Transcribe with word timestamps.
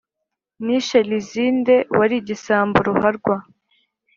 Nishe 0.63 0.97
Lizinde 1.09 1.75
wari 1.97 2.15
igisambo 2.21 2.77
ruharwa 2.87 3.35